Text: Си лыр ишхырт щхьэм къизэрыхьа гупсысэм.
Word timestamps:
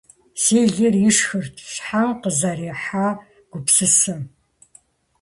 Си 0.41 0.57
лыр 0.73 0.95
ишхырт 1.07 1.55
щхьэм 1.71 2.09
къизэрыхьа 2.21 3.07
гупсысэм. 3.51 4.21